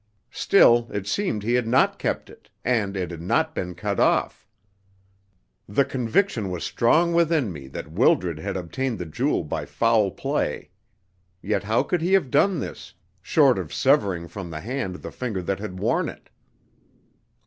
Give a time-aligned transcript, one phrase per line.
[0.31, 4.47] Still, it seemed he had not kept it, and it had not been cut off.
[5.69, 10.71] The conviction was strong within me that Wildred had obtained the jewel by foul play.
[11.39, 15.43] Yet how could he have done this, short of severing from the hand the finger
[15.43, 16.31] that had worn it?